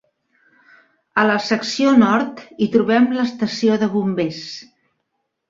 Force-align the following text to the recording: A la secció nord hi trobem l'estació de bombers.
A 1.23 1.25
la 1.31 1.35
secció 1.47 1.91
nord 2.05 2.41
hi 2.65 2.69
trobem 2.77 3.07
l'estació 3.19 3.79
de 3.85 3.93
bombers. 3.95 4.43